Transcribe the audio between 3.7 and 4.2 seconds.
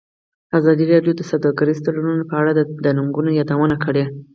کړې.